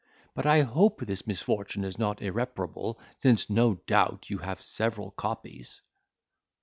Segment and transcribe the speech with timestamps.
[0.33, 5.81] But I hope the misfortune is not irreparable, since, no doubt, you have several copies."